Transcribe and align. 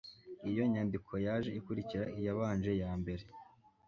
iyo 0.49 0.63
nyandiko 0.71 1.11
yaje 1.25 1.49
ikurikira 1.59 2.05
iyabanje 2.19 2.71
ya 2.81 2.91
mbere 2.99 3.23